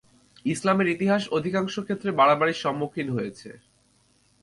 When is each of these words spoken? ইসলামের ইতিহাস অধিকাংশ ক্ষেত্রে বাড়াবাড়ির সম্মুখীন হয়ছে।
ইসলামের 0.45 0.87
ইতিহাস 0.87 1.23
অধিকাংশ 1.37 1.73
ক্ষেত্রে 1.79 2.09
বাড়াবাড়ির 2.11 2.61
সম্মুখীন 2.63 3.07
হয়ছে। 3.09 3.49